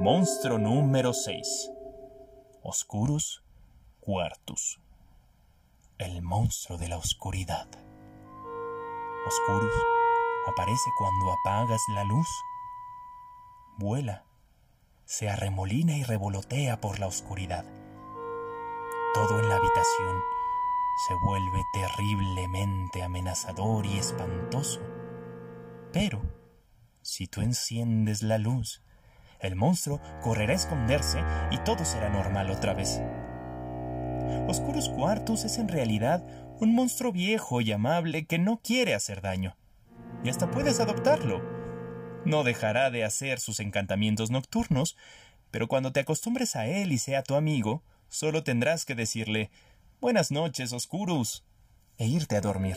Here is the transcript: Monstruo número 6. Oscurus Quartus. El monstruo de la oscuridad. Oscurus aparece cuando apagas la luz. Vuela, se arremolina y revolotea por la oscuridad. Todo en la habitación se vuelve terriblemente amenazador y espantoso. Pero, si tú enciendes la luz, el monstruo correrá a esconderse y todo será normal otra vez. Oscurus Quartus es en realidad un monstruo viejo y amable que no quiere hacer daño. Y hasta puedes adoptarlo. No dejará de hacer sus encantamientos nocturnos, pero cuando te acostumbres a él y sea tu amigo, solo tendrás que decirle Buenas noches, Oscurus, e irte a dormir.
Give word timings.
Monstruo 0.00 0.58
número 0.58 1.12
6. 1.12 1.72
Oscurus 2.62 3.42
Quartus. 3.98 4.80
El 5.98 6.22
monstruo 6.22 6.78
de 6.78 6.86
la 6.86 6.96
oscuridad. 6.96 7.66
Oscurus 9.26 9.72
aparece 10.46 10.88
cuando 10.96 11.32
apagas 11.32 11.80
la 11.96 12.04
luz. 12.04 12.28
Vuela, 13.76 14.24
se 15.04 15.28
arremolina 15.28 15.96
y 15.96 16.04
revolotea 16.04 16.80
por 16.80 17.00
la 17.00 17.08
oscuridad. 17.08 17.64
Todo 19.14 19.40
en 19.40 19.48
la 19.48 19.56
habitación 19.56 20.22
se 21.08 21.14
vuelve 21.26 21.64
terriblemente 21.72 23.02
amenazador 23.02 23.84
y 23.84 23.98
espantoso. 23.98 24.80
Pero, 25.92 26.22
si 27.02 27.26
tú 27.26 27.40
enciendes 27.40 28.22
la 28.22 28.38
luz, 28.38 28.80
el 29.40 29.56
monstruo 29.56 30.00
correrá 30.22 30.52
a 30.52 30.56
esconderse 30.56 31.22
y 31.50 31.58
todo 31.58 31.84
será 31.84 32.08
normal 32.08 32.50
otra 32.50 32.74
vez. 32.74 33.00
Oscurus 34.46 34.88
Quartus 34.88 35.44
es 35.44 35.58
en 35.58 35.68
realidad 35.68 36.24
un 36.60 36.74
monstruo 36.74 37.12
viejo 37.12 37.60
y 37.60 37.72
amable 37.72 38.26
que 38.26 38.38
no 38.38 38.60
quiere 38.62 38.94
hacer 38.94 39.20
daño. 39.20 39.56
Y 40.24 40.28
hasta 40.28 40.50
puedes 40.50 40.80
adoptarlo. 40.80 41.42
No 42.24 42.44
dejará 42.44 42.90
de 42.90 43.04
hacer 43.04 43.40
sus 43.40 43.60
encantamientos 43.60 44.30
nocturnos, 44.30 44.96
pero 45.50 45.68
cuando 45.68 45.92
te 45.92 46.00
acostumbres 46.00 46.56
a 46.56 46.66
él 46.66 46.92
y 46.92 46.98
sea 46.98 47.22
tu 47.22 47.34
amigo, 47.34 47.82
solo 48.08 48.42
tendrás 48.42 48.84
que 48.84 48.94
decirle 48.94 49.50
Buenas 50.00 50.30
noches, 50.30 50.72
Oscurus, 50.72 51.44
e 51.96 52.06
irte 52.06 52.36
a 52.36 52.40
dormir. 52.40 52.76